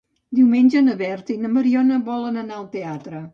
[0.37, 3.23] Diumenge na Berta i na Mariona volen anar al teatre.